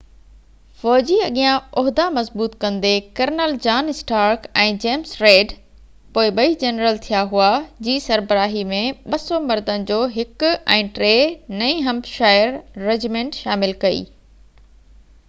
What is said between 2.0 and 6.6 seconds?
مضبوط ڪندي، colonel John Stark ۽ James Reed پوءِ ٻئي